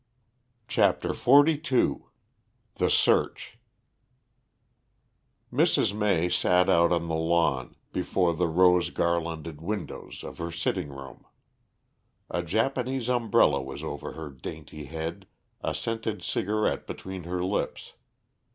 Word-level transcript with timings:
CHAPTER 0.67 1.13
XLII 1.13 1.97
THE 2.77 2.89
SEARCH 2.89 3.59
Mrs. 5.53 5.93
May 5.93 6.27
sat 6.27 6.67
out 6.67 6.91
on 6.91 7.07
the 7.07 7.13
lawn 7.13 7.75
before 7.93 8.33
the 8.33 8.47
rose 8.47 8.89
garlanded 8.89 9.61
windows 9.61 10.23
of 10.23 10.39
her 10.39 10.51
sitting 10.51 10.89
room. 10.89 11.23
A 12.31 12.41
Japanese 12.41 13.09
umbrella 13.09 13.61
was 13.61 13.83
over 13.83 14.13
her 14.13 14.31
dainty 14.31 14.85
head, 14.85 15.27
a 15.63 15.75
scented 15.75 16.23
cigarette 16.23 16.87
between 16.87 17.25
her 17.25 17.43
lips. 17.43 17.93